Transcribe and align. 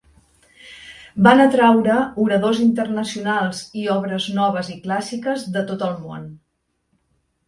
Van 1.25 1.41
atraure 1.41 1.97
oradors 2.23 2.61
internacionals 2.63 3.59
i 3.81 3.85
obres 3.97 4.25
noves 4.39 4.71
i 4.77 4.79
clàssiques 4.87 5.45
de 5.59 5.63
tot 5.73 5.85
el 5.89 5.93
món. 6.07 6.25